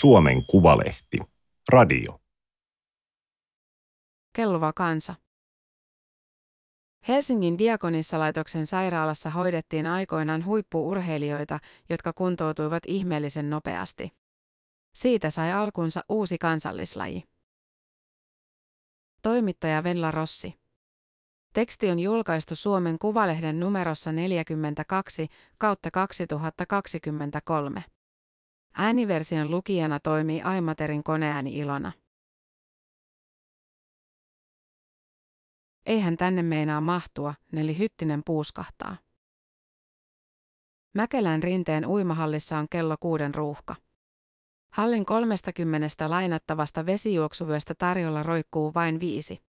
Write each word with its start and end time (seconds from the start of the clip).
Suomen 0.00 0.46
Kuvalehti. 0.46 1.18
Radio. 1.68 2.20
Kelluva 4.32 4.72
kansa. 4.72 5.14
Helsingin 7.08 7.58
Diakonissalaitoksen 7.58 8.66
sairaalassa 8.66 9.30
hoidettiin 9.30 9.86
aikoinaan 9.86 10.44
huippuurheilijoita, 10.44 11.58
jotka 11.88 12.12
kuntoutuivat 12.12 12.82
ihmeellisen 12.86 13.50
nopeasti. 13.50 14.10
Siitä 14.94 15.30
sai 15.30 15.52
alkunsa 15.52 16.04
uusi 16.08 16.38
kansallislaji. 16.38 17.24
Toimittaja 19.22 19.84
Venla 19.84 20.10
Rossi. 20.10 20.54
Teksti 21.52 21.90
on 21.90 21.98
julkaistu 21.98 22.56
Suomen 22.56 22.98
Kuvalehden 22.98 23.60
numerossa 23.60 24.12
42 24.12 25.28
kautta 25.58 25.90
2023. 25.90 27.84
Ääniversion 28.78 29.50
lukijana 29.50 30.00
toimii 30.00 30.42
Aimaterin 30.42 31.02
koneääni 31.02 31.58
Ilona. 31.58 31.92
Eihän 35.86 36.16
tänne 36.16 36.42
meinaa 36.42 36.80
mahtua, 36.80 37.34
Neli 37.52 37.78
Hyttinen 37.78 38.22
puuskahtaa. 38.26 38.96
Mäkelän 40.94 41.42
rinteen 41.42 41.86
uimahallissa 41.86 42.58
on 42.58 42.66
kello 42.70 42.96
kuuden 43.00 43.34
ruuhka. 43.34 43.76
Hallin 44.72 45.06
30 45.06 46.10
lainattavasta 46.10 46.86
vesijuoksuvyöstä 46.86 47.74
tarjolla 47.78 48.22
roikkuu 48.22 48.74
vain 48.74 49.00
viisi. 49.00 49.42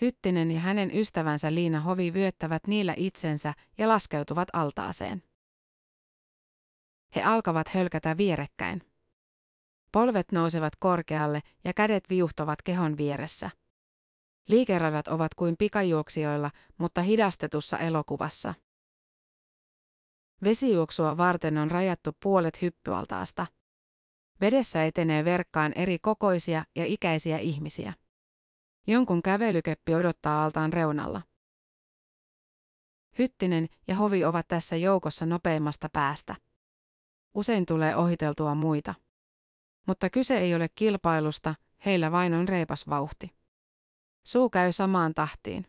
Hyttinen 0.00 0.50
ja 0.50 0.60
hänen 0.60 0.96
ystävänsä 0.96 1.54
Liina 1.54 1.80
Hovi 1.80 2.14
vyöttävät 2.14 2.66
niillä 2.66 2.94
itsensä 2.96 3.54
ja 3.78 3.88
laskeutuvat 3.88 4.48
altaaseen. 4.52 5.27
He 7.16 7.22
alkavat 7.22 7.68
hölkätä 7.68 8.16
vierekkäin. 8.16 8.82
Polvet 9.92 10.32
nousevat 10.32 10.72
korkealle 10.78 11.40
ja 11.64 11.72
kädet 11.74 12.04
viuhtovat 12.10 12.62
kehon 12.62 12.96
vieressä. 12.96 13.50
Liikeradat 14.48 15.08
ovat 15.08 15.34
kuin 15.34 15.56
pikajuoksijoilla, 15.58 16.50
mutta 16.78 17.02
hidastetussa 17.02 17.78
elokuvassa. 17.78 18.54
Vesijuoksua 20.44 21.16
varten 21.16 21.58
on 21.58 21.70
rajattu 21.70 22.10
puolet 22.22 22.62
hyppyaltaasta. 22.62 23.46
Vedessä 24.40 24.84
etenee 24.84 25.24
verkkaan 25.24 25.72
eri 25.72 25.98
kokoisia 25.98 26.64
ja 26.76 26.84
ikäisiä 26.86 27.38
ihmisiä. 27.38 27.94
Jonkun 28.86 29.22
kävelykeppi 29.22 29.94
odottaa 29.94 30.44
altaan 30.44 30.72
reunalla. 30.72 31.22
Hyttinen 33.18 33.68
ja 33.88 33.96
Hovi 33.96 34.24
ovat 34.24 34.48
tässä 34.48 34.76
joukossa 34.76 35.26
nopeimmasta 35.26 35.88
päästä. 35.92 36.36
Usein 37.38 37.66
tulee 37.66 37.96
ohiteltua 37.96 38.54
muita. 38.54 38.94
Mutta 39.86 40.10
kyse 40.10 40.38
ei 40.38 40.54
ole 40.54 40.68
kilpailusta, 40.74 41.54
heillä 41.86 42.12
vain 42.12 42.34
on 42.34 42.48
reipas 42.48 42.88
vauhti. 42.88 43.30
Suu 44.26 44.50
käy 44.50 44.72
samaan 44.72 45.14
tahtiin. 45.14 45.66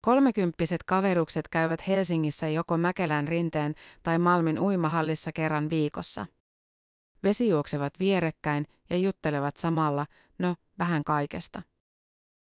Kolmekymppiset 0.00 0.82
kaverukset 0.82 1.48
käyvät 1.48 1.86
Helsingissä 1.88 2.48
joko 2.48 2.76
Mäkelän 2.76 3.28
rinteen 3.28 3.74
tai 4.02 4.18
Malmin 4.18 4.58
uimahallissa 4.58 5.32
kerran 5.32 5.70
viikossa. 5.70 6.26
Vesi 7.22 7.48
juoksevat 7.48 7.98
vierekkäin 7.98 8.66
ja 8.90 8.96
juttelevat 8.96 9.56
samalla, 9.56 10.06
no, 10.38 10.56
vähän 10.78 11.04
kaikesta. 11.04 11.62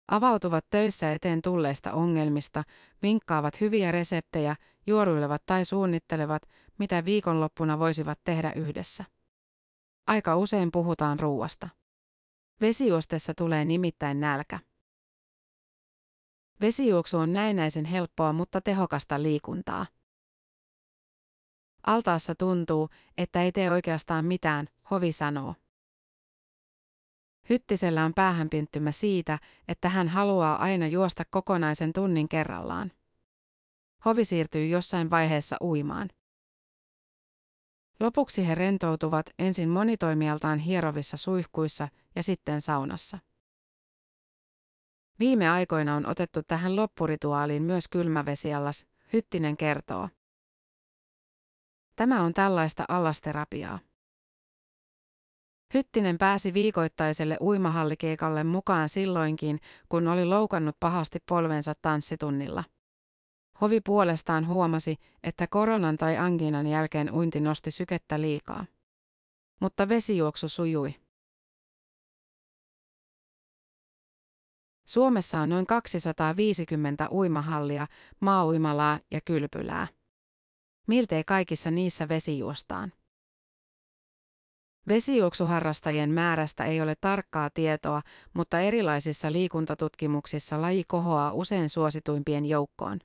Avautuvat 0.08 0.66
töissä 0.70 1.12
eteen 1.12 1.42
tulleista 1.42 1.92
ongelmista, 1.92 2.64
vinkkaavat 3.02 3.60
hyviä 3.60 3.92
reseptejä, 3.92 4.56
juoruilevat 4.86 5.42
tai 5.46 5.64
suunnittelevat, 5.64 6.42
mitä 6.78 7.04
viikonloppuna 7.04 7.78
voisivat 7.78 8.20
tehdä 8.24 8.52
yhdessä. 8.56 9.04
Aika 10.06 10.36
usein 10.36 10.72
puhutaan 10.72 11.20
ruuasta. 11.20 11.68
Vesijuostessa 12.60 13.32
tulee 13.34 13.64
nimittäin 13.64 14.20
nälkä. 14.20 14.60
Vesijuoksu 16.60 17.18
on 17.18 17.32
näennäisen 17.32 17.84
helppoa, 17.84 18.32
mutta 18.32 18.60
tehokasta 18.60 19.22
liikuntaa. 19.22 19.86
Altaassa 21.86 22.34
tuntuu, 22.34 22.88
että 23.18 23.42
ei 23.42 23.52
tee 23.52 23.70
oikeastaan 23.70 24.24
mitään, 24.24 24.66
Hovi 24.90 25.12
sanoo. 25.12 25.54
Hyttisellä 27.48 28.04
on 28.04 28.14
päähänpinttymä 28.14 28.92
siitä, 28.92 29.38
että 29.68 29.88
hän 29.88 30.08
haluaa 30.08 30.56
aina 30.56 30.86
juosta 30.86 31.24
kokonaisen 31.30 31.92
tunnin 31.92 32.28
kerrallaan. 32.28 32.92
Hovi 34.04 34.24
siirtyy 34.24 34.66
jossain 34.66 35.10
vaiheessa 35.10 35.56
uimaan. 35.60 36.08
Lopuksi 38.00 38.46
he 38.48 38.54
rentoutuvat 38.54 39.26
ensin 39.38 39.68
monitoimialtaan 39.68 40.58
hierovissa 40.58 41.16
suihkuissa 41.16 41.88
ja 42.16 42.22
sitten 42.22 42.60
saunassa. 42.60 43.18
Viime 45.18 45.50
aikoina 45.50 45.94
on 45.94 46.06
otettu 46.06 46.42
tähän 46.42 46.76
loppurituaaliin 46.76 47.62
myös 47.62 47.88
kylmävesiallas, 47.88 48.86
Hyttinen 49.12 49.56
kertoo. 49.56 50.08
Tämä 51.96 52.22
on 52.22 52.34
tällaista 52.34 52.84
allasterapiaa. 52.88 53.78
Hyttinen 55.74 56.18
pääsi 56.18 56.54
viikoittaiselle 56.54 57.36
uimahallikeikalle 57.40 58.44
mukaan 58.44 58.88
silloinkin, 58.88 59.60
kun 59.88 60.08
oli 60.08 60.24
loukannut 60.24 60.76
pahasti 60.80 61.18
polvensa 61.28 61.74
tanssitunnilla. 61.82 62.64
Hovi 63.60 63.80
puolestaan 63.80 64.46
huomasi, 64.46 64.96
että 65.22 65.46
koronan 65.46 65.96
tai 65.96 66.16
anginan 66.16 66.66
jälkeen 66.66 67.14
uinti 67.14 67.40
nosti 67.40 67.70
sykettä 67.70 68.20
liikaa. 68.20 68.66
Mutta 69.60 69.88
vesijuoksu 69.88 70.48
sujui. 70.48 70.94
Suomessa 74.86 75.40
on 75.40 75.48
noin 75.48 75.66
250 75.66 77.08
uimahallia, 77.10 77.86
maauimalaa 78.20 79.00
ja 79.10 79.20
kylpylää. 79.20 79.86
Miltei 80.86 81.24
kaikissa 81.24 81.70
niissä 81.70 82.08
vesi 82.08 82.38
juostaan. 82.38 82.92
Vesijuoksuharrastajien 84.88 86.10
määrästä 86.10 86.64
ei 86.64 86.80
ole 86.80 86.94
tarkkaa 87.00 87.50
tietoa, 87.54 88.02
mutta 88.34 88.60
erilaisissa 88.60 89.32
liikuntatutkimuksissa 89.32 90.62
laji 90.62 90.84
kohoaa 90.86 91.32
usein 91.32 91.68
suosituimpien 91.68 92.46
joukkoon. 92.46 92.98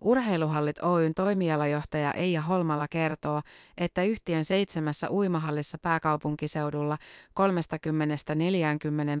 Urheiluhallit 0.00 0.78
Oyn 0.82 1.14
toimialajohtaja 1.14 2.12
Eija 2.12 2.42
Holmala 2.42 2.88
kertoo, 2.88 3.42
että 3.76 4.02
yhtiön 4.02 4.44
seitsemässä 4.44 5.10
uimahallissa 5.10 5.78
pääkaupunkiseudulla 5.78 6.98
30-40 7.40 7.40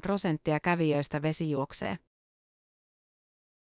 prosenttia 0.02 0.60
kävijöistä 0.60 1.22
vesijuoksee. 1.22 1.98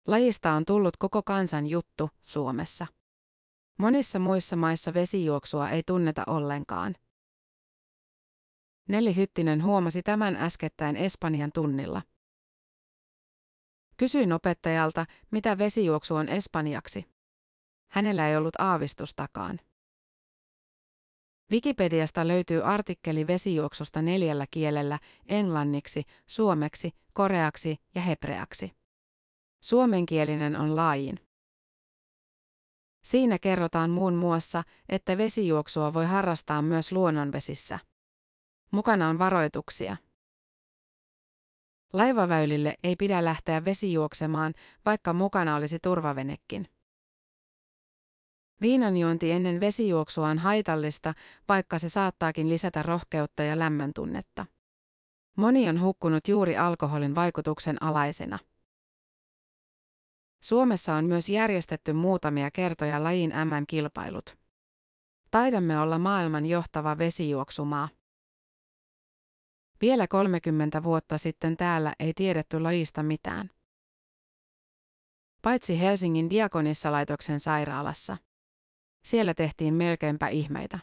Lajista 0.06 0.52
on 0.52 0.64
tullut 0.64 0.96
koko 0.96 1.22
kansan 1.22 1.66
juttu 1.66 2.10
Suomessa. 2.22 2.86
Monissa 3.78 4.18
muissa 4.18 4.56
maissa 4.56 4.94
vesijuoksua 4.94 5.70
ei 5.70 5.82
tunneta 5.86 6.22
ollenkaan. 6.26 6.94
Nelli 8.90 9.16
Hyttinen 9.16 9.64
huomasi 9.64 10.02
tämän 10.02 10.36
äskettäin 10.36 10.96
Espanjan 10.96 11.52
tunnilla. 11.54 12.02
Kysyin 13.96 14.32
opettajalta, 14.32 15.06
mitä 15.30 15.58
vesijuoksu 15.58 16.14
on 16.14 16.28
espanjaksi. 16.28 17.04
Hänellä 17.90 18.28
ei 18.28 18.36
ollut 18.36 18.54
aavistustakaan. 18.58 19.60
Wikipediasta 21.50 22.28
löytyy 22.28 22.62
artikkeli 22.64 23.26
vesijuoksusta 23.26 24.02
neljällä 24.02 24.46
kielellä, 24.50 24.98
englanniksi, 25.26 26.02
suomeksi, 26.26 26.92
koreaksi 27.12 27.76
ja 27.94 28.00
hebreaksi. 28.00 28.72
Suomenkielinen 29.62 30.56
on 30.56 30.76
laajin. 30.76 31.20
Siinä 33.04 33.38
kerrotaan 33.38 33.90
muun 33.90 34.14
muassa, 34.14 34.62
että 34.88 35.18
vesijuoksua 35.18 35.94
voi 35.94 36.06
harrastaa 36.06 36.62
myös 36.62 36.92
luonnonvesissä. 36.92 37.78
Mukana 38.70 39.08
on 39.08 39.18
varoituksia. 39.18 39.96
Laivaväylille 41.92 42.74
ei 42.84 42.96
pidä 42.96 43.24
lähteä 43.24 43.64
vesijuoksemaan, 43.64 44.54
vaikka 44.84 45.12
mukana 45.12 45.56
olisi 45.56 45.78
turvavenekin. 45.82 46.68
Viinanjuonti 48.60 49.30
ennen 49.30 49.60
vesijuoksua 49.60 50.28
on 50.28 50.38
haitallista, 50.38 51.14
vaikka 51.48 51.78
se 51.78 51.88
saattaakin 51.88 52.48
lisätä 52.48 52.82
rohkeutta 52.82 53.42
ja 53.42 53.58
lämmön 53.58 53.92
tunnetta. 53.94 54.46
Moni 55.36 55.68
on 55.68 55.80
hukkunut 55.80 56.28
juuri 56.28 56.56
alkoholin 56.56 57.14
vaikutuksen 57.14 57.82
alaisena. 57.82 58.38
Suomessa 60.42 60.94
on 60.94 61.04
myös 61.04 61.28
järjestetty 61.28 61.92
muutamia 61.92 62.50
kertoja 62.50 63.04
lajin 63.04 63.30
MM-kilpailut. 63.30 64.38
Taidamme 65.30 65.80
olla 65.80 65.98
maailman 65.98 66.46
johtava 66.46 66.98
vesijuoksumaa. 66.98 67.88
Vielä 69.80 70.08
30 70.08 70.82
vuotta 70.82 71.18
sitten 71.18 71.56
täällä 71.56 71.94
ei 71.98 72.14
tiedetty 72.14 72.60
lajista 72.60 73.02
mitään. 73.02 73.50
Paitsi 75.42 75.80
Helsingin 75.80 76.30
diakonissalaitoksen 76.30 77.40
sairaalassa. 77.40 78.16
Siellä 79.04 79.34
tehtiin 79.34 79.74
melkeinpä 79.74 80.28
ihmeitä. 80.28 80.78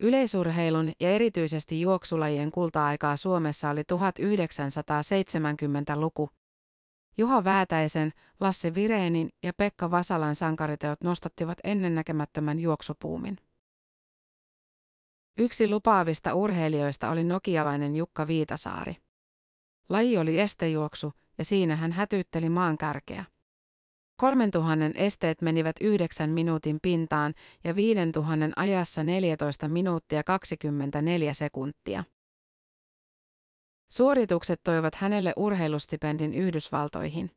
Yleisurheilun 0.00 0.92
ja 1.00 1.10
erityisesti 1.10 1.80
juoksulajien 1.80 2.50
kulta-aikaa 2.50 3.16
Suomessa 3.16 3.70
oli 3.70 3.82
1970-luku. 3.82 6.30
Juha 7.18 7.44
Väätäisen, 7.44 8.12
Lasse 8.40 8.74
Vireenin 8.74 9.28
ja 9.42 9.52
Pekka 9.56 9.90
Vasalan 9.90 10.34
sankariteot 10.34 11.00
nostattivat 11.00 11.58
ennennäkemättömän 11.64 12.58
juoksupuumin. 12.58 13.38
Yksi 15.38 15.70
lupaavista 15.70 16.34
urheilijoista 16.34 17.10
oli 17.10 17.24
nokialainen 17.24 17.96
Jukka 17.96 18.26
Viitasaari. 18.26 18.96
Laji 19.88 20.18
oli 20.18 20.40
estejuoksu 20.40 21.12
ja 21.38 21.44
siinä 21.44 21.76
hän 21.76 21.92
hätyytteli 21.92 22.48
maan 22.48 22.78
kärkeä. 22.78 23.24
3000 24.20 24.84
esteet 24.94 25.42
menivät 25.42 25.76
9 25.80 26.30
minuutin 26.30 26.78
pintaan 26.82 27.34
ja 27.64 27.76
5000 27.76 28.50
ajassa 28.56 29.04
14 29.04 29.68
minuuttia 29.68 30.22
24 30.22 31.34
sekuntia. 31.34 32.04
Suoritukset 33.92 34.60
toivat 34.64 34.94
hänelle 34.94 35.32
urheilustipendin 35.36 36.34
Yhdysvaltoihin. 36.34 37.30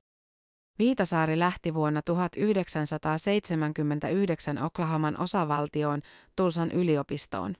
Viitasaari 0.79 1.39
lähti 1.39 1.73
vuonna 1.73 2.01
1979 2.01 4.63
Oklahoman 4.63 5.19
osavaltioon 5.19 6.01
Tulsan 6.35 6.71
yliopistoon. 6.71 7.55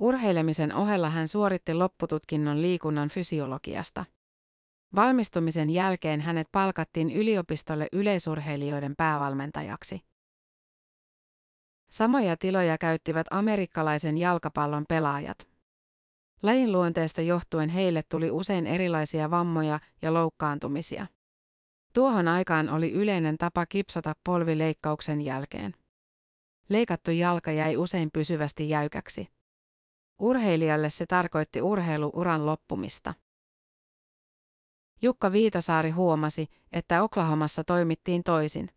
Urheilemisen 0.00 0.74
ohella 0.74 1.10
hän 1.10 1.28
suoritti 1.28 1.74
loppututkinnon 1.74 2.62
liikunnan 2.62 3.08
fysiologiasta. 3.08 4.04
Valmistumisen 4.94 5.70
jälkeen 5.70 6.20
hänet 6.20 6.48
palkattiin 6.52 7.10
yliopistolle 7.10 7.86
yleisurheilijoiden 7.92 8.94
päävalmentajaksi. 8.96 10.00
Samoja 11.90 12.36
tiloja 12.36 12.78
käyttivät 12.78 13.26
amerikkalaisen 13.30 14.18
jalkapallon 14.18 14.84
pelaajat. 14.88 15.48
Lajin 16.42 16.72
luonteesta 16.72 17.20
johtuen 17.20 17.68
heille 17.68 18.02
tuli 18.02 18.30
usein 18.30 18.66
erilaisia 18.66 19.30
vammoja 19.30 19.80
ja 20.02 20.14
loukkaantumisia. 20.14 21.06
Tuohon 21.94 22.28
aikaan 22.28 22.68
oli 22.68 22.92
yleinen 22.92 23.38
tapa 23.38 23.66
kipsata 23.66 24.12
polvileikkauksen 24.24 25.20
jälkeen. 25.20 25.74
Leikattu 26.68 27.10
jalka 27.10 27.52
jäi 27.52 27.76
usein 27.76 28.10
pysyvästi 28.12 28.68
jäykäksi. 28.68 29.28
Urheilijalle 30.22 30.90
se 30.90 31.06
tarkoitti 31.06 31.62
urheiluuran 31.62 32.46
loppumista. 32.46 33.14
Jukka 35.02 35.32
Viitasaari 35.32 35.90
huomasi, 35.90 36.46
että 36.72 37.02
Oklahomassa 37.02 37.64
toimittiin 37.64 38.22
toisin. 38.22 38.68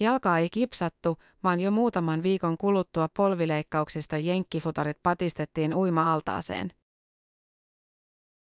Jalkaa 0.00 0.38
ei 0.38 0.50
kipsattu, 0.50 1.16
vaan 1.42 1.60
jo 1.60 1.70
muutaman 1.70 2.22
viikon 2.22 2.58
kuluttua 2.58 3.08
polvileikkauksista 3.16 4.18
jenkkifutarit 4.18 4.98
patistettiin 5.02 5.74
uima-altaaseen. 5.74 6.70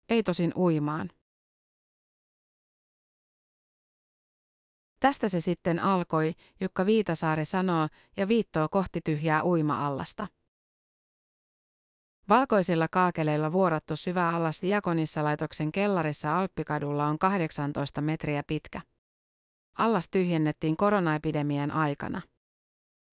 Ei 0.08 0.22
tosin 0.22 0.52
uimaan. 0.56 1.10
Tästä 5.00 5.28
se 5.28 5.40
sitten 5.40 5.78
alkoi, 5.78 6.32
Jukka 6.60 6.86
Viitasaari 6.86 7.44
sanoo 7.44 7.88
ja 8.16 8.28
viittoo 8.28 8.68
kohti 8.68 9.00
tyhjää 9.04 9.44
uima-allasta. 9.44 10.26
Valkoisilla 12.30 12.88
kaakeleilla 12.88 13.52
vuorattu 13.52 13.96
syvä 13.96 14.28
allas 14.28 14.62
Diakonissa-laitoksen 14.62 15.72
kellarissa 15.72 16.38
Alppikadulla 16.38 17.06
on 17.06 17.18
18 17.18 18.00
metriä 18.00 18.42
pitkä. 18.46 18.80
Allas 19.78 20.08
tyhjennettiin 20.08 20.76
koronaepidemian 20.76 21.70
aikana. 21.70 22.22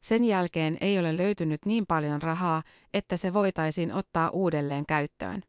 Sen 0.04 0.24
jälkeen 0.24 0.78
ei 0.82 1.00
ole 1.00 1.18
löytynyt 1.18 1.66
niin 1.66 1.86
paljon 1.88 2.22
rahaa, 2.22 2.64
että 2.94 3.18
se 3.18 3.34
voitaisiin 3.34 3.94
ottaa 3.94 4.30
uudelleen 4.30 4.86
käyttöön. 4.86 5.44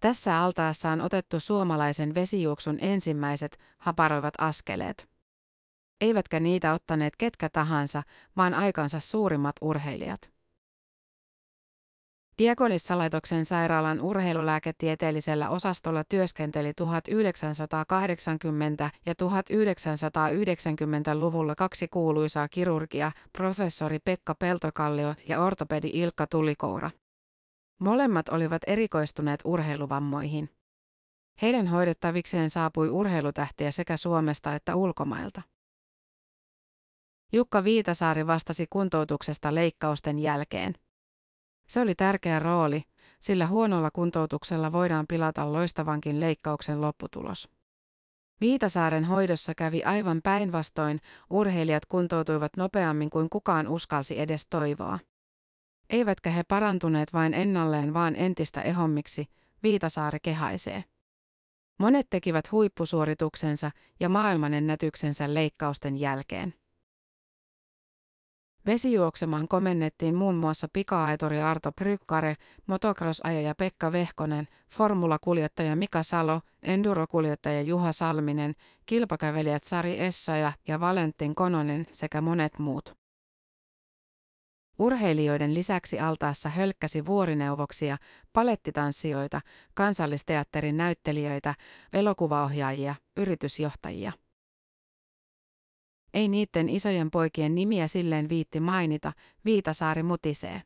Tässä 0.00 0.38
altaassa 0.38 0.90
on 0.90 1.00
otettu 1.00 1.40
suomalaisen 1.40 2.14
vesijuoksun 2.14 2.78
ensimmäiset, 2.80 3.58
haparoivat 3.78 4.34
askeleet. 4.38 5.08
Eivätkä 6.00 6.40
niitä 6.40 6.72
ottaneet 6.72 7.16
ketkä 7.16 7.48
tahansa, 7.48 8.02
vaan 8.36 8.54
aikansa 8.54 9.00
suurimmat 9.00 9.56
urheilijat. 9.60 10.39
Diakonissalaitoksen 12.40 13.44
sairaalan 13.44 14.00
urheilulääketieteellisellä 14.00 15.48
osastolla 15.48 16.04
työskenteli 16.04 16.70
1980- 16.70 16.74
ja 19.06 19.12
1990-luvulla 19.12 21.54
kaksi 21.54 21.88
kuuluisaa 21.88 22.48
kirurgia, 22.48 23.12
professori 23.38 23.98
Pekka 23.98 24.34
Peltokallio 24.34 25.14
ja 25.28 25.42
ortopedi 25.42 25.90
Ilkka 25.92 26.26
Tulikoura. 26.26 26.90
Molemmat 27.80 28.28
olivat 28.28 28.62
erikoistuneet 28.66 29.40
urheiluvammoihin. 29.44 30.50
Heidän 31.42 31.66
hoidettavikseen 31.66 32.50
saapui 32.50 32.88
urheilutähtiä 32.88 33.70
sekä 33.70 33.96
Suomesta 33.96 34.54
että 34.54 34.76
ulkomailta. 34.76 35.42
Jukka 37.32 37.64
Viitasaari 37.64 38.26
vastasi 38.26 38.66
kuntoutuksesta 38.70 39.54
leikkausten 39.54 40.18
jälkeen. 40.18 40.74
Se 41.70 41.80
oli 41.80 41.94
tärkeä 41.94 42.38
rooli, 42.38 42.82
sillä 43.20 43.46
huonolla 43.46 43.90
kuntoutuksella 43.90 44.72
voidaan 44.72 45.06
pilata 45.06 45.52
loistavankin 45.52 46.20
leikkauksen 46.20 46.80
lopputulos. 46.80 47.48
Viitasaaren 48.40 49.04
hoidossa 49.04 49.54
kävi 49.54 49.82
aivan 49.84 50.20
päinvastoin, 50.22 51.00
urheilijat 51.30 51.86
kuntoutuivat 51.86 52.56
nopeammin 52.56 53.10
kuin 53.10 53.30
kukaan 53.30 53.68
uskalsi 53.68 54.20
edes 54.20 54.46
toivoa. 54.48 54.98
Eivätkä 55.90 56.30
he 56.30 56.42
parantuneet 56.42 57.12
vain 57.12 57.34
ennalleen 57.34 57.94
vaan 57.94 58.16
entistä 58.16 58.62
ehommiksi, 58.62 59.26
Viitasaari 59.62 60.18
kehaisee. 60.22 60.84
Monet 61.78 62.06
tekivät 62.10 62.52
huippusuorituksensa 62.52 63.70
ja 64.00 64.08
maailmanennätyksensä 64.08 65.34
leikkausten 65.34 65.96
jälkeen. 65.96 66.54
Vesijuoksemaan 68.66 69.48
komennettiin 69.48 70.14
muun 70.14 70.34
muassa 70.34 70.68
pika-aituri 70.72 71.42
Arto 71.42 71.72
Brykkare, 71.72 72.34
motocross-ajaja 72.66 73.54
Pekka 73.54 73.92
Vehkonen, 73.92 74.48
formulakuljettaja 74.68 75.76
Mika 75.76 76.02
Salo, 76.02 76.40
endurokuljettaja 76.62 77.62
Juha 77.62 77.92
Salminen, 77.92 78.54
kilpakävelijät 78.86 79.64
Sari 79.64 80.00
Essaja 80.00 80.52
ja 80.68 80.80
Valentin 80.80 81.34
Kononen 81.34 81.86
sekä 81.92 82.20
monet 82.20 82.58
muut. 82.58 83.00
Urheilijoiden 84.78 85.54
lisäksi 85.54 86.00
altaassa 86.00 86.48
hölkkäsi 86.48 87.06
vuorineuvoksia, 87.06 87.96
palettitanssijoita, 88.32 89.40
kansallisteatterin 89.74 90.76
näyttelijöitä, 90.76 91.54
elokuvaohjaajia, 91.92 92.94
yritysjohtajia. 93.16 94.12
Ei 96.14 96.28
niiden 96.28 96.68
isojen 96.68 97.10
poikien 97.10 97.54
nimiä 97.54 97.88
silleen 97.88 98.28
viitti 98.28 98.60
mainita, 98.60 99.12
Viitasaari 99.44 100.02
mutisee. 100.02 100.62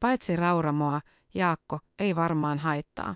Paitsi 0.00 0.36
Rauramoa, 0.36 1.00
Jaakko, 1.34 1.78
ei 1.98 2.16
varmaan 2.16 2.58
haittaa. 2.58 3.14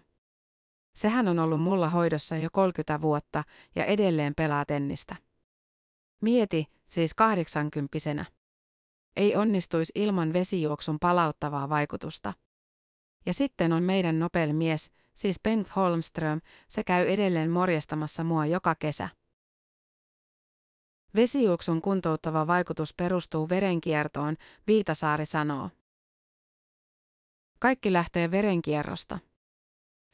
Sehän 0.95 1.29
on 1.29 1.39
ollut 1.39 1.61
mulla 1.61 1.89
hoidossa 1.89 2.37
jo 2.37 2.49
30 2.53 3.01
vuotta 3.01 3.45
ja 3.77 3.85
edelleen 3.85 4.35
pelaa 4.35 4.65
tennistä. 4.65 5.17
Mieti, 6.21 6.67
siis 6.87 7.15
kahdeksankymppisenä. 7.15 8.25
Ei 9.17 9.37
onnistuisi 9.37 9.93
ilman 9.95 10.33
vesijuoksun 10.33 10.99
palauttavaa 10.99 11.69
vaikutusta. 11.69 12.33
Ja 13.27 13.35
sitten 13.35 13.73
on 13.73 13.83
meidän 13.83 14.19
Nobel-mies, 14.19 14.91
siis 15.15 15.41
Bengt 15.43 15.77
Holmström, 15.77 16.41
se 16.69 16.85
käy 16.85 17.09
edelleen 17.09 17.51
morjestamassa 17.51 18.25
mua 18.25 18.47
joka 18.47 18.75
kesä. 18.75 19.09
Vesijuoksun 21.15 21.83
kuntouttava 21.83 22.47
vaikutus 22.47 22.95
perustuu 22.95 23.49
verenkiertoon, 23.49 24.37
Viitasaari 24.67 25.27
sanoo. 25.27 25.71
Kaikki 27.59 27.93
lähtee 27.93 28.31
verenkierrosta. 28.31 29.19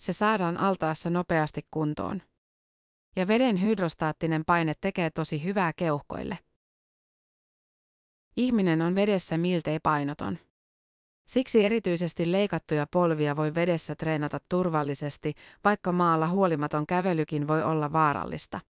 Se 0.01 0.13
saadaan 0.13 0.57
altaassa 0.57 1.11
nopeasti 1.11 1.67
kuntoon. 1.71 2.23
Ja 3.17 3.27
veden 3.27 3.63
hydrostaattinen 3.63 4.45
paine 4.45 4.73
tekee 4.81 5.11
tosi 5.11 5.45
hyvää 5.45 5.73
keuhkoille. 5.73 6.39
Ihminen 8.37 8.83
on 8.83 8.95
vedessä 8.95 9.39
miltei 9.39 9.81
painoton. 9.81 10.39
Siksi 11.29 11.65
erityisesti 11.65 12.33
leikattuja 12.33 12.87
polvia 12.93 13.37
voi 13.37 13.55
vedessä 13.55 13.95
treenata 13.95 14.41
turvallisesti, 14.49 15.35
vaikka 15.65 15.93
maalla 15.93 16.29
huolimaton 16.29 16.87
kävelykin 16.87 17.49
voi 17.49 17.63
olla 17.63 17.93
vaarallista. 17.93 18.61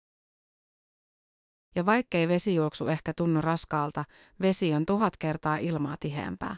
Ja 1.74 1.86
vaikkei 1.86 2.28
vesijuoksu 2.28 2.86
ehkä 2.86 3.12
tunnu 3.16 3.40
raskaalta, 3.40 4.04
vesi 4.40 4.74
on 4.74 4.86
tuhat 4.86 5.16
kertaa 5.16 5.56
ilmaa 5.56 5.96
tiheämpää. 6.00 6.56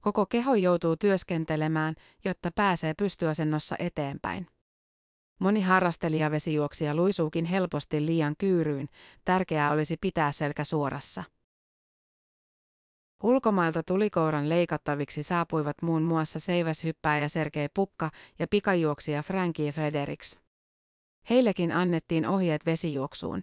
Koko 0.00 0.26
keho 0.26 0.54
joutuu 0.54 0.96
työskentelemään, 0.96 1.94
jotta 2.24 2.50
pääsee 2.54 2.94
pystyasennossa 2.94 3.76
eteenpäin. 3.78 4.46
Moni 5.40 5.60
harrastelijavesijuoksija 5.60 6.94
luisuukin 6.94 7.44
helposti 7.44 8.06
liian 8.06 8.34
kyyryyn, 8.38 8.88
tärkeää 9.24 9.70
olisi 9.70 9.96
pitää 10.00 10.32
selkä 10.32 10.64
suorassa. 10.64 11.24
Ulkomailta 13.22 13.82
tulikouran 13.82 14.48
leikattaviksi 14.48 15.22
saapuivat 15.22 15.82
muun 15.82 16.02
muassa 16.02 16.40
seiväshyppääjä 16.40 17.28
Sergei 17.28 17.68
Pukka 17.74 18.10
ja 18.38 18.46
pikajuoksija 18.48 19.22
Frankie 19.22 19.72
Fredericks. 19.72 20.40
Heillekin 21.30 21.72
annettiin 21.72 22.26
ohjeet 22.26 22.66
vesijuoksuun. 22.66 23.42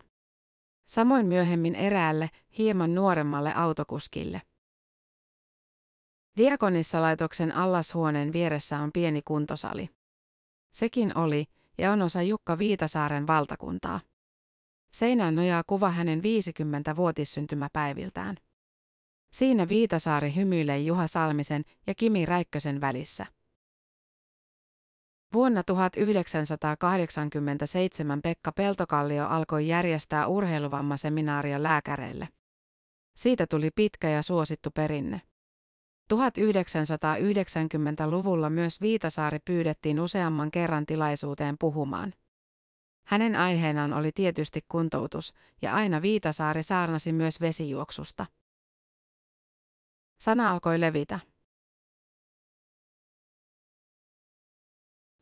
Samoin 0.88 1.26
myöhemmin 1.26 1.76
eräälle, 1.76 2.30
hieman 2.58 2.96
nuoremmalle 2.96 3.54
autokuskille. 3.54 4.42
Diakonissa-laitoksen 6.38 7.52
allashuoneen 7.52 8.34
vieressä 8.34 8.80
on 8.80 8.92
pieni 8.94 9.22
kuntosali. 9.22 9.90
Sekin 10.74 11.18
oli 11.18 11.46
ja 11.78 11.92
on 11.92 12.02
osa 12.02 12.22
Jukka 12.22 12.58
Viitasaaren 12.58 13.28
valtakuntaa. 13.28 14.00
Seinään 14.94 15.36
nojaa 15.36 15.64
kuva 15.68 15.90
hänen 15.90 16.20
50-vuotissyntymäpäiviltään. 16.20 18.38
Siinä 19.32 19.70
Viitasaari 19.70 20.36
hymyilee 20.36 20.80
Juha 20.80 21.08
Salmisen 21.08 21.64
ja 21.88 21.96
Kimi 21.96 22.26
Räikkösen 22.26 22.82
välissä. 22.82 23.26
Vuonna 25.34 25.64
1987 25.64 28.22
Pekka 28.22 28.52
Peltokallio 28.52 29.28
alkoi 29.28 29.68
järjestää 29.68 30.28
urheiluvammaseminaaria 30.28 31.64
lääkäreille. 31.64 32.28
Siitä 33.16 33.48
tuli 33.48 33.72
pitkä 33.72 34.10
ja 34.10 34.22
suosittu 34.22 34.72
perinne. 34.72 35.22
1990-luvulla 36.14 38.50
myös 38.50 38.82
Viitasaari 38.82 39.40
pyydettiin 39.46 40.00
useamman 40.00 40.52
kerran 40.52 40.86
tilaisuuteen 40.86 41.56
puhumaan. 41.60 42.14
Hänen 43.08 43.36
aiheenaan 43.36 43.94
oli 43.94 44.12
tietysti 44.12 44.60
kuntoutus, 44.68 45.34
ja 45.62 45.74
aina 45.74 46.02
Viitasaari 46.02 46.64
saarnasi 46.64 47.12
myös 47.12 47.42
vesijuoksusta. 47.42 48.26
Sana 50.22 50.52
alkoi 50.52 50.80
levitä. 50.80 51.20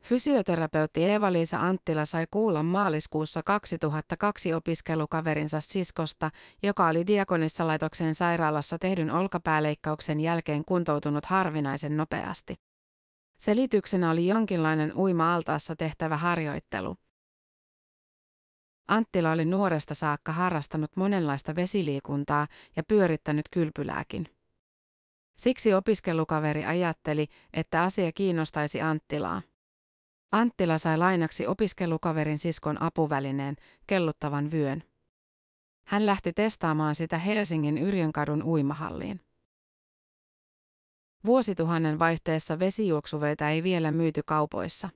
Fysioterapeutti 0.05 1.03
Eeva-Liisa 1.03 1.59
Anttila 1.59 2.05
sai 2.05 2.25
kuulla 2.31 2.63
maaliskuussa 2.63 3.43
2002 3.43 4.53
opiskelukaverinsa 4.53 5.61
siskosta, 5.61 6.31
joka 6.63 6.87
oli 6.87 7.07
Diakonissa-laitoksen 7.07 8.13
sairaalassa 8.13 8.77
tehdyn 8.79 9.11
olkapääleikkauksen 9.11 10.19
jälkeen 10.19 10.65
kuntoutunut 10.65 11.25
harvinaisen 11.25 11.97
nopeasti. 11.97 12.55
Selityksenä 13.37 14.11
oli 14.11 14.27
jonkinlainen 14.27 14.93
uima-altaassa 14.95 15.75
tehtävä 15.75 16.17
harjoittelu. 16.17 16.95
Anttila 18.87 19.31
oli 19.31 19.45
nuoresta 19.45 19.93
saakka 19.93 20.31
harrastanut 20.31 20.91
monenlaista 20.95 21.55
vesiliikuntaa 21.55 22.47
ja 22.75 22.83
pyörittänyt 22.83 23.45
kylpylääkin. 23.51 24.27
Siksi 25.37 25.73
opiskelukaveri 25.73 26.65
ajatteli, 26.65 27.27
että 27.53 27.83
asia 27.83 28.11
kiinnostaisi 28.11 28.81
Anttilaa. 28.81 29.41
Anttila 30.31 30.77
sai 30.77 30.97
lainaksi 30.97 31.47
opiskelukaverin 31.47 32.37
siskon 32.37 32.81
apuvälineen, 32.81 33.55
kelluttavan 33.87 34.51
vyön. 34.51 34.83
Hän 35.87 36.05
lähti 36.05 36.33
testaamaan 36.33 36.95
sitä 36.95 37.17
Helsingin 37.17 37.77
Yrjönkadun 37.77 38.43
uimahalliin. 38.43 39.21
Vuosituhannen 41.25 41.99
vaihteessa 41.99 42.59
vesijuoksuveita 42.59 43.49
ei 43.49 43.63
vielä 43.63 43.91
myyty 43.91 44.21
kaupoissa. 44.25 44.89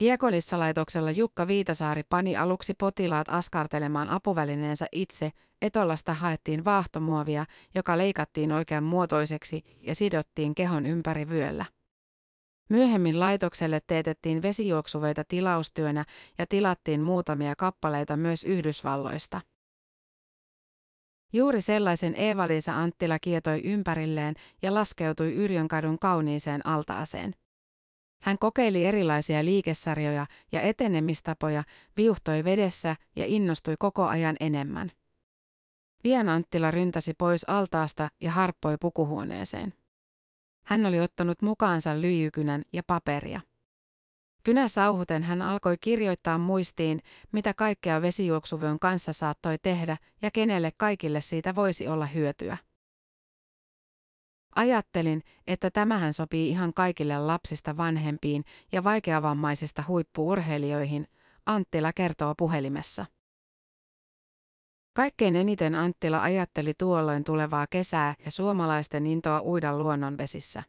Diakonissa-laitoksella 0.00 1.10
Jukka 1.10 1.46
Viitasaari 1.46 2.02
pani 2.08 2.36
aluksi 2.36 2.74
potilaat 2.74 3.28
askartelemaan 3.28 4.08
apuvälineensä 4.08 4.86
itse, 4.92 5.32
etolasta 5.62 6.14
haettiin 6.14 6.64
vaahtomuovia, 6.64 7.46
joka 7.74 7.98
leikattiin 7.98 8.52
oikean 8.52 8.84
muotoiseksi 8.84 9.62
ja 9.80 9.94
sidottiin 9.94 10.54
kehon 10.54 10.86
ympäri 10.86 11.28
vyöllä. 11.28 11.64
Myöhemmin 12.72 13.20
laitokselle 13.20 13.80
teetettiin 13.86 14.42
vesijuoksuveita 14.42 15.24
tilaustyönä 15.24 16.04
ja 16.38 16.46
tilattiin 16.46 17.02
muutamia 17.02 17.56
kappaleita 17.56 18.16
myös 18.16 18.44
Yhdysvalloista. 18.44 19.40
Juuri 21.32 21.60
sellaisen 21.60 22.14
Eeva-Liisa 22.14 22.76
Anttila 22.76 23.18
kietoi 23.18 23.60
ympärilleen 23.64 24.34
ja 24.62 24.74
laskeutui 24.74 25.34
Yrjönkadun 25.34 25.98
kauniiseen 25.98 26.66
altaaseen. 26.66 27.34
Hän 28.22 28.38
kokeili 28.38 28.84
erilaisia 28.84 29.44
liikesarjoja 29.44 30.26
ja 30.52 30.60
etenemistapoja, 30.60 31.64
viuhtoi 31.96 32.44
vedessä 32.44 32.96
ja 33.16 33.24
innostui 33.26 33.74
koko 33.78 34.06
ajan 34.06 34.36
enemmän. 34.40 34.90
Pian 36.02 36.28
Anttila 36.28 36.70
ryntäsi 36.70 37.14
pois 37.14 37.44
altaasta 37.48 38.08
ja 38.20 38.30
harppoi 38.30 38.76
pukuhuoneeseen. 38.80 39.81
Hän 40.64 40.86
oli 40.86 41.00
ottanut 41.00 41.42
mukaansa 41.42 42.00
lyijykynän 42.00 42.62
ja 42.72 42.82
paperia. 42.86 43.40
Kynä 44.44 44.68
sauhuten 44.68 45.22
hän 45.22 45.42
alkoi 45.42 45.76
kirjoittaa 45.80 46.38
muistiin, 46.38 47.00
mitä 47.32 47.54
kaikkea 47.54 48.02
vesijuoksuvyön 48.02 48.78
kanssa 48.78 49.12
saattoi 49.12 49.58
tehdä 49.62 49.96
ja 50.22 50.30
kenelle 50.30 50.72
kaikille 50.76 51.20
siitä 51.20 51.54
voisi 51.54 51.88
olla 51.88 52.06
hyötyä. 52.06 52.56
Ajattelin, 54.56 55.22
että 55.46 55.70
tämähän 55.70 56.12
sopii 56.12 56.48
ihan 56.48 56.74
kaikille 56.74 57.18
lapsista 57.18 57.76
vanhempiin 57.76 58.44
ja 58.72 58.84
vaikeavammaisista 58.84 59.84
huippuurheilijoihin, 59.88 61.08
Anttila 61.46 61.92
kertoo 61.92 62.34
puhelimessa. 62.38 63.06
Kaikkein 64.94 65.36
eniten 65.36 65.74
Anttila 65.74 66.22
ajatteli 66.22 66.74
tuolloin 66.78 67.24
tulevaa 67.24 67.66
kesää 67.66 68.14
ja 68.24 68.30
suomalaisten 68.30 69.06
intoa 69.06 69.42
uida 69.42 69.78
luonnonvesissä. 69.78 70.62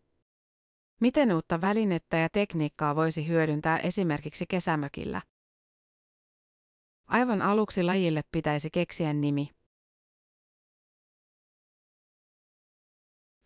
Miten 1.01 1.33
uutta 1.33 1.61
välinettä 1.61 2.17
ja 2.17 2.29
tekniikkaa 2.29 2.95
voisi 2.95 3.27
hyödyntää 3.27 3.77
esimerkiksi 3.77 4.45
kesämökillä? 4.49 5.21
Aivan 7.07 7.41
aluksi 7.41 7.83
lajille 7.83 8.21
pitäisi 8.31 8.69
keksiä 8.71 9.13
nimi. 9.13 9.49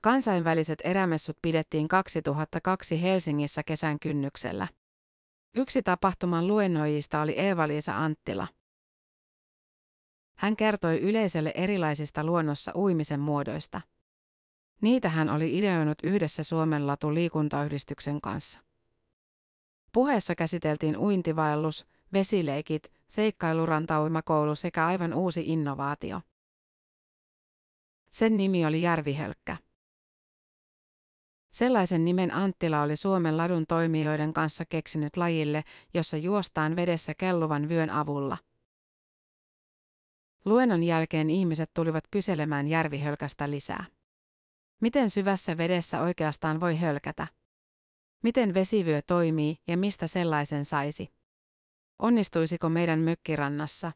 Kansainväliset 0.02 0.80
erämessut 0.84 1.38
pidettiin 1.42 1.88
2002 1.88 3.02
Helsingissä 3.02 3.64
kesän 3.64 4.00
kynnyksellä. 4.00 4.68
Yksi 5.56 5.84
tapahtuman 5.84 6.48
luennoijista 6.48 7.22
oli 7.22 7.40
Eeva-Liisa 7.40 7.98
Anttila. 7.98 8.48
Hän 10.38 10.56
kertoi 10.56 11.00
yleisölle 11.00 11.52
erilaisista 11.56 12.24
luonnossa 12.24 12.72
uimisen 12.76 13.20
muodoista. 13.20 13.82
Niitä 14.82 15.10
hän 15.10 15.30
oli 15.30 15.58
ideoinut 15.58 15.98
yhdessä 16.04 16.44
Suomen 16.44 16.88
Latu 16.88 17.14
liikuntayhdistyksen 17.14 18.22
kanssa. 18.22 18.60
Puheessa 19.92 20.36
käsiteltiin 20.36 20.98
uintivaellus, 20.98 21.86
vesileikit, 22.14 22.92
seikkailurantauimakoulu 23.08 24.56
sekä 24.56 24.86
aivan 24.86 25.14
uusi 25.14 25.44
innovaatio. 25.46 26.22
Sen 28.12 28.38
nimi 28.38 28.66
oli 28.66 28.82
Järvihölkkä. 28.82 29.58
Sellaisen 31.52 32.06
nimen 32.06 32.34
Anttila 32.34 32.82
oli 32.82 32.96
Suomen 32.96 33.38
ladun 33.38 33.66
toimijoiden 33.68 34.34
kanssa 34.34 34.66
keksinyt 34.66 35.18
lajille, 35.18 35.64
jossa 35.94 36.18
juostaan 36.18 36.76
vedessä 36.76 37.14
kelluvan 37.14 37.70
vyön 37.70 37.90
avulla. 37.90 38.38
Luennon 40.48 40.84
jälkeen 40.84 41.30
ihmiset 41.30 41.72
tulivat 41.74 42.04
kyselemään 42.12 42.68
järvihölkästä 42.68 43.50
lisää. 43.50 43.86
Miten 44.82 45.10
syvässä 45.10 45.58
vedessä 45.58 46.02
oikeastaan 46.02 46.60
voi 46.60 46.78
hölkätä? 46.78 47.28
Miten 48.24 48.54
vesivyö 48.54 49.02
toimii 49.02 49.58
ja 49.68 49.78
mistä 49.78 50.08
sellaisen 50.08 50.66
saisi? 50.66 51.14
Onnistuisiko 52.00 52.70
meidän 52.70 53.00
mökkirannassa? 53.00 53.92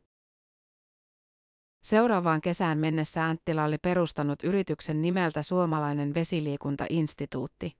Seuraavaan 1.84 2.42
kesään 2.42 2.78
mennessä 2.78 3.26
Anttila 3.26 3.64
oli 3.64 3.78
perustanut 3.78 4.44
yrityksen 4.44 5.02
nimeltä 5.02 5.44
Suomalainen 5.44 6.14
vesiliikuntainstituutti. 6.14 7.78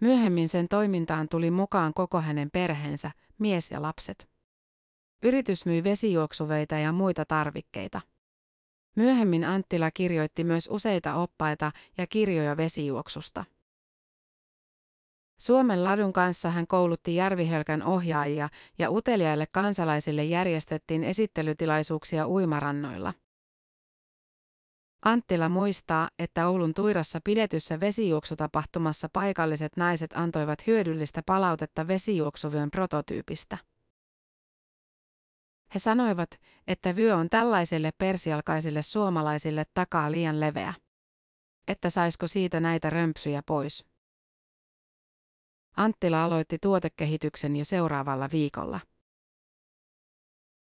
Myöhemmin 0.00 0.48
sen 0.48 0.68
toimintaan 0.68 1.28
tuli 1.28 1.50
mukaan 1.50 1.94
koko 1.94 2.20
hänen 2.20 2.50
perheensä, 2.50 3.10
mies 3.38 3.70
ja 3.70 3.82
lapset. 3.82 4.33
Yritys 5.24 5.66
myi 5.66 5.84
vesijuoksuveita 5.84 6.74
ja 6.74 6.92
muita 6.92 7.24
tarvikkeita. 7.24 8.00
Myöhemmin 8.96 9.44
Anttila 9.44 9.90
kirjoitti 9.90 10.44
myös 10.44 10.68
useita 10.72 11.14
oppaita 11.14 11.72
ja 11.98 12.06
kirjoja 12.06 12.56
vesijuoksusta. 12.56 13.44
Suomen 15.40 15.84
ladun 15.84 16.12
kanssa 16.12 16.50
hän 16.50 16.66
koulutti 16.66 17.14
Järvihölkän 17.14 17.82
ohjaajia 17.82 18.48
ja 18.78 18.90
uteliaille 18.90 19.46
kansalaisille 19.52 20.24
järjestettiin 20.24 21.04
esittelytilaisuuksia 21.04 22.28
uimarannoilla. 22.28 23.14
Anttila 25.04 25.48
muistaa, 25.48 26.08
että 26.18 26.48
Oulun 26.48 26.74
Tuirassa 26.74 27.20
pidetyssä 27.24 27.80
vesijuoksutapahtumassa 27.80 29.08
paikalliset 29.12 29.72
naiset 29.76 30.10
antoivat 30.14 30.66
hyödyllistä 30.66 31.22
palautetta 31.26 31.88
vesijuoksuvyön 31.88 32.70
prototyypistä. 32.70 33.58
He 35.74 35.78
sanoivat, 35.78 36.40
että 36.66 36.96
vyö 36.96 37.16
on 37.16 37.30
tällaisille 37.30 37.92
persialkaisille 37.98 38.82
suomalaisille 38.82 39.64
takaa 39.74 40.12
liian 40.12 40.40
leveä. 40.40 40.74
että 41.68 41.90
saisiko 41.90 42.26
siitä 42.26 42.60
näitä 42.60 42.90
römpsyjä 42.90 43.42
pois. 43.46 43.84
Anttila 45.76 46.24
aloitti 46.24 46.58
tuotekehityksen 46.58 47.56
jo 47.56 47.64
seuraavalla 47.64 48.28
viikolla. 48.32 48.80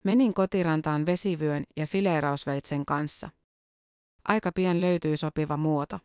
Menin 0.03 0.33
kotirantaan 0.33 1.05
vesivyön 1.05 1.63
ja 1.77 1.87
fileerausveitsen 1.87 2.85
kanssa. 2.85 3.29
Aika 4.27 4.51
pian 4.51 4.81
löytyi 4.81 5.17
sopiva 5.17 5.57
muoto. 5.57 5.99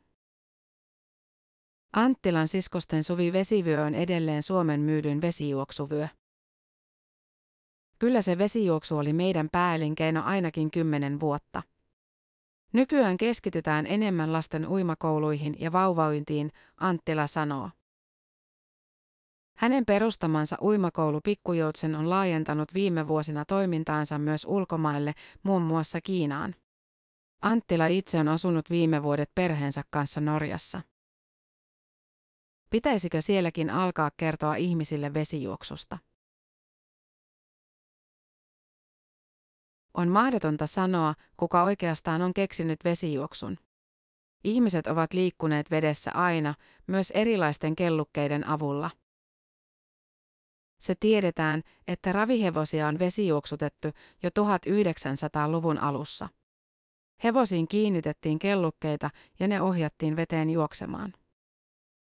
Anttilan 1.92 2.48
siskosten 2.48 3.04
suvi 3.04 3.32
vesivyö 3.32 3.84
on 3.84 3.94
edelleen 3.94 4.42
Suomen 4.42 4.80
myydyn 4.80 5.20
vesijuoksuvyö. 5.20 6.08
Kyllä 7.98 8.22
se 8.22 8.38
vesijuoksu 8.38 8.98
oli 8.98 9.12
meidän 9.12 9.48
pääelinkeino 9.52 10.22
ainakin 10.24 10.70
kymmenen 10.70 11.20
vuotta. 11.20 11.62
Nykyään 12.72 13.16
keskitytään 13.16 13.86
enemmän 13.86 14.32
lasten 14.32 14.68
uimakouluihin 14.68 15.56
ja 15.58 15.72
vauvauintiin, 15.72 16.50
Anttila 16.76 17.26
sanoo. 17.26 17.70
Hänen 19.56 19.84
perustamansa 19.84 20.56
uimakoulu 20.62 21.20
Pikkujoutsen 21.20 21.94
on 21.94 22.10
laajentanut 22.10 22.74
viime 22.74 23.08
vuosina 23.08 23.44
toimintaansa 23.44 24.18
myös 24.18 24.44
ulkomaille, 24.44 25.12
muun 25.42 25.62
muassa 25.62 26.00
Kiinaan. 26.00 26.54
Anttila 27.42 27.86
itse 27.86 28.18
on 28.18 28.28
asunut 28.28 28.70
viime 28.70 29.02
vuodet 29.02 29.30
perheensä 29.34 29.82
kanssa 29.90 30.20
Norjassa. 30.20 30.80
Pitäisikö 32.70 33.20
sielläkin 33.20 33.70
alkaa 33.70 34.10
kertoa 34.16 34.56
ihmisille 34.56 35.14
vesijuoksusta? 35.14 35.98
On 39.94 40.08
mahdotonta 40.08 40.66
sanoa, 40.66 41.14
kuka 41.36 41.62
oikeastaan 41.62 42.22
on 42.22 42.34
keksinyt 42.34 42.84
vesijuoksun. 42.84 43.58
Ihmiset 44.44 44.86
ovat 44.86 45.12
liikkuneet 45.12 45.70
vedessä 45.70 46.10
aina, 46.12 46.54
myös 46.86 47.10
erilaisten 47.10 47.76
kellukkeiden 47.76 48.48
avulla. 48.48 48.90
Se 50.80 50.94
tiedetään, 51.00 51.62
että 51.88 52.12
ravihevosia 52.12 52.88
on 52.88 52.98
vesijuoksutettu 52.98 53.88
jo 54.22 54.30
1900-luvun 54.30 55.78
alussa. 55.78 56.28
Hevosiin 57.24 57.68
kiinnitettiin 57.68 58.38
kellukkeita 58.38 59.10
ja 59.40 59.48
ne 59.48 59.62
ohjattiin 59.62 60.16
veteen 60.16 60.50
juoksemaan. 60.50 61.12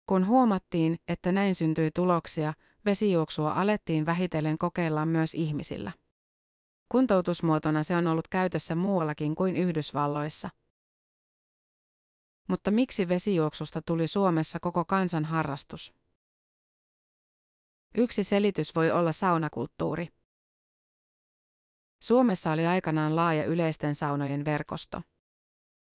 Kun 0.05 0.27
huomattiin, 0.27 0.99
että 1.07 1.31
näin 1.31 1.55
syntyi 1.55 1.91
tuloksia, 1.95 2.53
vesijuoksua 2.85 3.53
alettiin 3.53 4.05
vähitellen 4.05 4.57
kokeilla 4.57 5.05
myös 5.05 5.33
ihmisillä. 5.33 5.91
Kuntoutusmuotona 6.93 7.83
se 7.83 7.95
on 7.95 8.07
ollut 8.07 8.27
käytössä 8.27 8.75
muuallakin 8.75 9.35
kuin 9.35 9.55
Yhdysvalloissa. 9.55 10.49
Mutta 12.47 12.71
miksi 12.71 13.07
vesijuoksusta 13.07 13.81
tuli 13.81 14.07
Suomessa 14.07 14.59
koko 14.59 14.85
kansan 14.85 15.25
harrastus? 15.25 15.93
Yksi 17.97 18.23
selitys 18.23 18.75
voi 18.75 18.91
olla 18.91 19.11
saunakulttuuri. 19.11 20.07
Suomessa 21.99 22.51
oli 22.51 22.67
aikanaan 22.67 23.15
laaja 23.15 23.45
yleisten 23.45 23.95
saunojen 23.95 24.45
verkosto. 24.45 25.01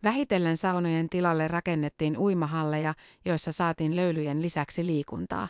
Vähitellen 0.02 0.56
saunojen 0.56 1.08
tilalle 1.08 1.48
rakennettiin 1.48 2.18
uimahalleja, 2.18 2.94
joissa 3.24 3.52
saatiin 3.52 3.96
löylyjen 3.96 4.42
lisäksi 4.42 4.86
liikuntaa. 4.86 5.48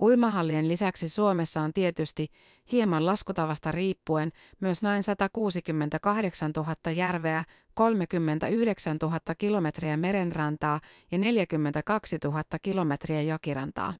Uimahallien 0.00 0.68
lisäksi 0.68 1.08
Suomessa 1.08 1.60
on 1.60 1.72
tietysti, 1.72 2.28
hieman 2.72 3.06
laskutavasta 3.06 3.72
riippuen, 3.72 4.32
myös 4.60 4.82
noin 4.82 5.02
168 5.02 6.52
000 6.56 6.90
järveä, 6.96 7.44
39 7.74 8.96
000 9.02 9.18
kilometriä 9.38 9.96
merenrantaa 9.96 10.80
ja 11.10 11.18
42 11.18 12.18
000 12.24 12.42
kilometriä 12.62 13.22
jokirantaa. 13.22 13.94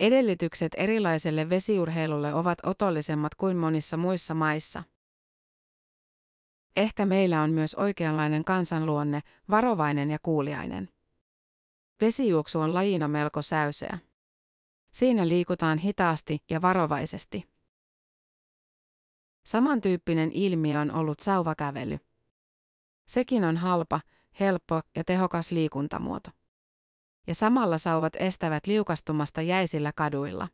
Edellytykset 0.00 0.72
erilaiselle 0.76 1.50
vesiurheilulle 1.50 2.34
ovat 2.34 2.58
otollisemmat 2.62 3.34
kuin 3.34 3.56
monissa 3.56 3.96
muissa 3.96 4.34
maissa. 4.34 4.82
Ehkä 6.76 7.06
meillä 7.06 7.42
on 7.42 7.50
myös 7.50 7.74
oikeanlainen 7.74 8.44
kansanluonne, 8.44 9.20
varovainen 9.50 10.10
ja 10.10 10.18
kuuliainen. 10.22 10.93
Vesijuoksu 12.04 12.60
on 12.60 12.74
lajina 12.74 13.08
melko 13.08 13.42
säyseä. 13.42 13.98
Siinä 14.92 15.28
liikutaan 15.28 15.78
hitaasti 15.78 16.44
ja 16.50 16.62
varovaisesti. 16.62 17.44
Samantyyppinen 19.44 20.32
ilmiö 20.32 20.80
on 20.80 20.90
ollut 20.90 21.20
sauvakävely. 21.20 21.98
Sekin 23.08 23.44
on 23.44 23.56
halpa, 23.56 24.00
helppo 24.40 24.80
ja 24.96 25.04
tehokas 25.04 25.52
liikuntamuoto. 25.52 26.30
Ja 27.26 27.34
samalla 27.34 27.78
sauvat 27.78 28.16
estävät 28.16 28.66
liukastumasta 28.66 29.42
jäisillä 29.42 29.92
kaduilla. 29.96 30.48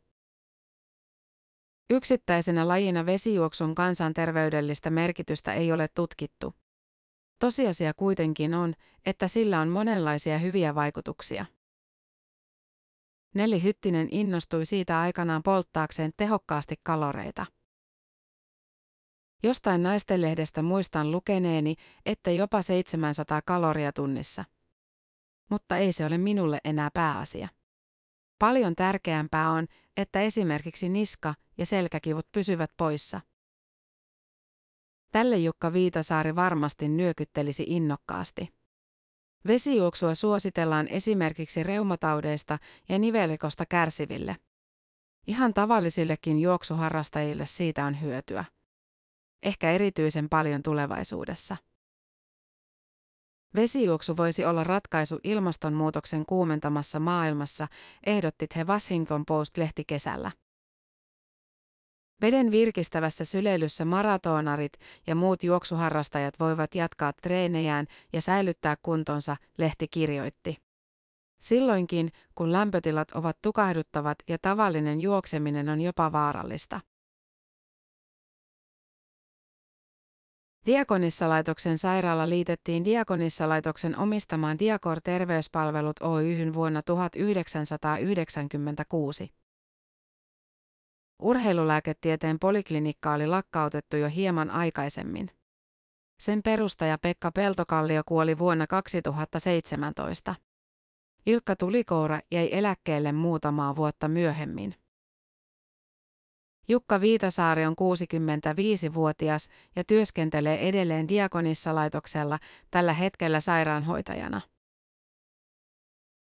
Yksittäisenä 1.89 2.67
lajina 2.67 3.05
vesijuoksun 3.05 3.75
kansanterveydellistä 3.75 4.89
merkitystä 4.89 5.53
ei 5.53 5.71
ole 5.71 5.87
tutkittu. 5.87 6.60
Tosiasia 7.41 7.93
kuitenkin 7.93 8.53
on, 8.53 8.73
että 9.05 9.27
sillä 9.27 9.59
on 9.59 9.69
monenlaisia 9.69 10.37
hyviä 10.37 10.75
vaikutuksia. 10.75 11.45
Neli 13.35 13.63
Hyttinen 13.63 14.07
innostui 14.11 14.65
siitä 14.65 14.99
aikanaan 14.99 15.43
polttaakseen 15.43 16.11
tehokkaasti 16.17 16.75
kaloreita. 16.83 17.45
Jostain 19.43 19.83
naistenlehdestä 19.83 20.61
muistan 20.61 21.11
lukeneeni, 21.11 21.75
että 22.05 22.31
jopa 22.31 22.61
700 22.61 23.41
kaloria 23.41 23.93
tunnissa. 23.93 24.45
Mutta 25.49 25.77
ei 25.77 25.93
se 25.93 26.05
ole 26.05 26.17
minulle 26.17 26.59
enää 26.63 26.89
pääasia. 26.93 27.49
Paljon 28.39 28.75
tärkeämpää 28.75 29.51
on, 29.51 29.67
että 29.97 30.21
esimerkiksi 30.21 30.89
niska- 30.89 31.35
ja 31.57 31.65
selkäkivut 31.65 32.27
pysyvät 32.31 32.71
poissa. 32.77 33.21
Tälle 35.11 35.37
Jukka 35.37 35.73
Viitasaari 35.73 36.35
varmasti 36.35 36.87
nyökyttelisi 36.87 37.63
innokkaasti. 37.67 38.53
Vesijuoksua 39.47 40.15
suositellaan 40.15 40.87
esimerkiksi 40.87 41.63
reumataudeista 41.63 42.59
ja 42.89 42.99
nivelikosta 42.99 43.65
kärsiville. 43.65 44.35
Ihan 45.27 45.53
tavallisillekin 45.53 46.39
juoksuharrastajille 46.39 47.45
siitä 47.45 47.85
on 47.85 48.01
hyötyä. 48.01 48.45
Ehkä 49.43 49.71
erityisen 49.71 50.29
paljon 50.29 50.63
tulevaisuudessa. 50.63 51.57
Vesijuoksu 53.55 54.17
voisi 54.17 54.45
olla 54.45 54.63
ratkaisu 54.63 55.19
ilmastonmuutoksen 55.23 56.25
kuumentamassa 56.25 56.99
maailmassa, 56.99 57.67
ehdotti 58.05 58.47
The 58.47 58.63
Washington 58.63 59.25
Post-lehti 59.25 59.83
kesällä. 59.87 60.31
Veden 62.21 62.51
virkistävässä 62.51 63.25
syleilyssä 63.25 63.85
maratonarit 63.85 64.73
ja 65.07 65.15
muut 65.15 65.43
juoksuharrastajat 65.43 66.39
voivat 66.39 66.75
jatkaa 66.75 67.13
treenejään 67.13 67.87
ja 68.13 68.21
säilyttää 68.21 68.75
kuntonsa, 68.81 69.37
lehti 69.57 69.87
kirjoitti. 69.87 70.57
Silloinkin, 71.41 72.11
kun 72.35 72.51
lämpötilat 72.51 73.11
ovat 73.11 73.37
tukahduttavat 73.41 74.17
ja 74.27 74.37
tavallinen 74.41 75.01
juokseminen 75.01 75.69
on 75.69 75.81
jopa 75.81 76.11
vaarallista. 76.11 76.81
Diakonissalaitoksen 80.65 81.77
sairaala 81.77 82.29
liitettiin 82.29 82.85
Diakonissalaitoksen 82.85 83.97
omistamaan 83.97 84.59
Diakor 84.59 85.01
terveyspalvelut 85.03 86.01
Oyhyn 86.01 86.53
vuonna 86.53 86.81
1996. 86.81 89.40
Urheilulääketieteen 91.21 92.39
poliklinikka 92.39 93.13
oli 93.13 93.27
lakkautettu 93.27 93.97
jo 93.97 94.09
hieman 94.09 94.49
aikaisemmin. 94.49 95.29
Sen 96.19 96.43
perustaja 96.43 96.97
Pekka 96.97 97.31
Peltokallio 97.31 98.01
kuoli 98.05 98.37
vuonna 98.37 98.67
2017. 98.67 100.35
Ilkka 101.25 101.55
Tulikoura 101.55 102.19
jäi 102.31 102.49
eläkkeelle 102.51 103.11
muutamaa 103.11 103.75
vuotta 103.75 104.07
myöhemmin. 104.07 104.75
Jukka 106.67 107.01
Viitasaari 107.01 107.65
on 107.65 107.73
65-vuotias 107.73 109.49
ja 109.75 109.83
työskentelee 109.83 110.69
edelleen 110.69 111.07
Diakonissa-laitoksella 111.07 112.39
tällä 112.71 112.93
hetkellä 112.93 113.39
sairaanhoitajana. 113.39 114.41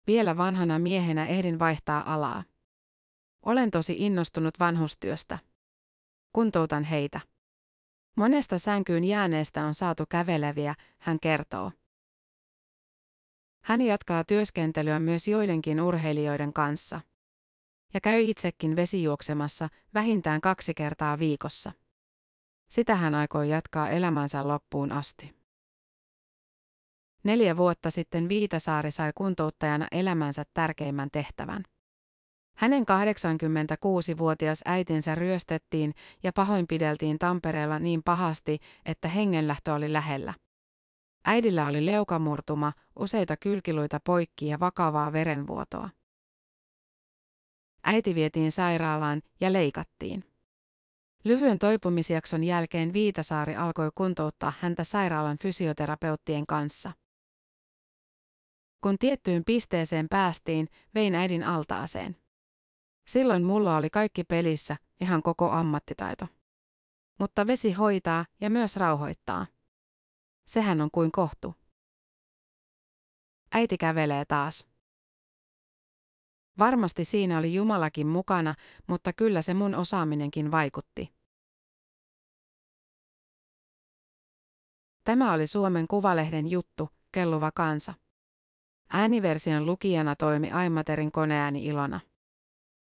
Vielä 0.07 0.37
vanhana 0.37 0.79
miehenä 0.79 1.27
ehdin 1.27 1.59
vaihtaa 1.59 2.15
alaa. 2.15 2.45
Olen 3.43 3.71
tosi 3.71 3.97
innostunut 3.99 4.61
vanhustyöstä. 4.61 5.39
Kuntoutan 6.33 6.85
heitä. 6.85 7.21
Monesta 8.17 8.59
sänkyyn 8.59 9.05
jääneestä 9.05 9.67
on 9.67 9.75
saatu 9.75 10.05
käveleviä, 10.09 10.75
hän 10.99 11.21
kertoo. 11.21 11.73
Hän 13.65 13.81
jatkaa 13.81 14.25
työskentelyä 14.25 14.99
myös 14.99 15.29
joidenkin 15.29 15.81
urheilijoiden 15.81 16.53
kanssa. 16.53 17.01
Ja 17.95 18.01
käy 18.01 18.21
itsekin 18.21 18.77
vesijuoksemassa 18.77 19.69
vähintään 19.95 20.41
kaksi 20.41 20.75
kertaa 20.75 21.19
viikossa. 21.19 21.73
Sitä 22.69 22.95
hän 22.95 23.15
aikoo 23.15 23.43
jatkaa 23.43 23.91
elämänsä 23.91 24.49
loppuun 24.49 24.93
asti. 24.93 25.35
Neljä 27.25 27.57
vuotta 27.57 27.91
sitten 27.91 28.29
Viitasaari 28.29 28.91
sai 28.91 29.13
kuntouttajana 29.15 29.87
elämänsä 29.93 30.45
tärkeimmän 30.55 31.09
tehtävän. 31.13 31.65
Hänen 32.55 32.83
86-vuotias 32.83 34.63
äitinsä 34.65 35.15
ryöstettiin 35.15 35.93
ja 36.23 36.33
pahoinpideltiin 36.33 37.19
Tampereella 37.19 37.79
niin 37.79 38.03
pahasti, 38.03 38.59
että 38.85 39.09
hengenlähtö 39.09 39.75
oli 39.75 39.93
lähellä. 39.93 40.35
Äidillä 41.25 41.67
oli 41.67 41.87
leukamurtuma, 41.87 42.73
useita 42.99 43.37
kylkiluita 43.37 44.01
poikki 44.05 44.47
ja 44.47 44.61
vakavaa 44.61 45.13
verenvuotoa. 45.13 45.91
Äiti 47.85 48.15
vietiin 48.15 48.53
sairaalaan 48.53 49.23
ja 49.41 49.53
leikattiin. 49.53 50.25
Lyhyen 51.25 51.59
toipumisjakson 51.59 52.45
jälkeen 52.45 52.93
Viitasaari 52.93 53.57
alkoi 53.57 53.91
kuntouttaa 53.95 54.53
häntä 54.61 54.85
sairaalan 54.85 55.39
fysioterapeuttien 55.43 56.47
kanssa. 56.47 56.93
Kun 58.81 58.99
tiettyyn 58.99 59.45
pisteeseen 59.45 60.07
päästiin, 60.09 60.69
vein 60.95 61.15
äidin 61.15 61.45
altaaseen. 61.45 62.22
Silloin 63.07 63.43
mulla 63.43 63.77
oli 63.77 63.91
kaikki 63.91 64.25
pelissä, 64.25 64.77
ihan 65.01 65.23
koko 65.23 65.51
ammattitaito. 65.51 66.27
Mutta 67.19 67.47
vesi 67.47 67.73
hoitaa 67.73 68.27
ja 68.41 68.51
myös 68.51 68.77
rauhoittaa. 68.77 69.47
Sehän 70.47 70.81
on 70.81 70.91
kuin 70.91 71.13
kohtu. 71.13 71.55
Äiti 73.53 73.79
kävelee 73.79 74.25
taas. 74.25 74.67
Varmasti 76.59 77.05
siinä 77.05 77.39
oli 77.39 77.55
Jumalakin 77.55 78.07
mukana, 78.07 78.55
mutta 78.87 79.13
kyllä 79.13 79.43
se 79.43 79.55
mun 79.55 79.75
osaaminenkin 79.75 80.51
vaikutti. 80.51 81.13
Tämä 85.05 85.33
oli 85.33 85.47
Suomen 85.47 85.89
Kuvalehden 85.89 86.51
juttu, 86.51 86.89
kelluva 87.13 87.53
kansa. 87.55 87.95
Ääniversion 88.91 89.67
lukijana 89.67 90.17
toimi 90.17 90.51
Aimaterin 90.51 91.13
koneääni 91.13 91.67
Ilona. 91.67 92.01